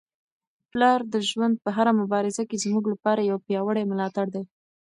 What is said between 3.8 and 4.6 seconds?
ملاتړی دی.